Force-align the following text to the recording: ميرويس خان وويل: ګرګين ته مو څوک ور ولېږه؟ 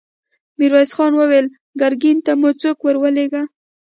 ميرويس 0.57 0.91
خان 0.95 1.11
وويل: 1.15 1.45
ګرګين 1.79 2.17
ته 2.25 2.31
مو 2.39 2.49
څوک 2.61 2.77
ور 2.83 2.95
ولېږه؟ 3.01 3.41